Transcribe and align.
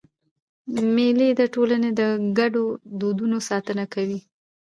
مېلې 0.93 1.29
د 1.39 1.41
ټولني 1.53 1.89
د 1.99 2.01
ګډو 2.37 2.65
دودونو 2.99 3.37
ساتنه 3.49 3.83
کوي. 3.93 4.19